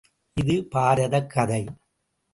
இது 0.37 0.55
பாரதக் 0.75 1.29
கதை. 1.29 1.61